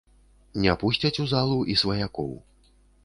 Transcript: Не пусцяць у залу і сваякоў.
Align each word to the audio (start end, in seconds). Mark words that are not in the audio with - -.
Не 0.63 0.73
пусцяць 0.83 1.21
у 1.25 1.27
залу 1.33 1.59
і 1.75 1.77
сваякоў. 1.85 2.33